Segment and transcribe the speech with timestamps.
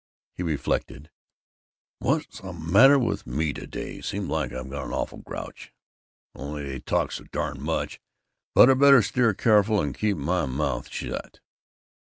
[0.35, 1.11] He reflected,
[1.99, 4.01] "What's the matter with me to day?
[4.01, 5.71] Seems like I've got an awful grouch.
[6.33, 7.99] Only they talk so darn much.
[8.55, 11.39] But I better steer careful and keep my mouth shut."